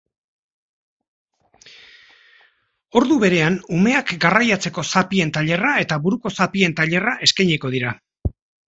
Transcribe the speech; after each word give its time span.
Ordu 3.01 3.19
berean 3.25 3.61
umeak 3.77 4.17
garraiatzeko 4.25 4.89
zapien 4.95 5.37
tailerra 5.39 5.79
eta 5.87 6.03
buruko 6.09 6.37
zapien 6.41 6.79
tailerra 6.83 7.17
eskainiko 7.29 7.75
dira. 7.79 7.99